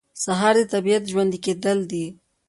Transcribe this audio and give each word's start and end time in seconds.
سهار 0.23 0.55
د 0.61 0.69
طبیعت 0.73 1.03
ژوندي 1.11 1.39
کېدل 1.45 1.79
دي. 1.91 2.05